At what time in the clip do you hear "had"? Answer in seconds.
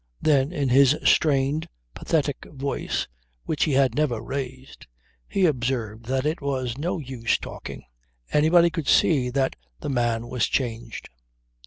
3.73-3.93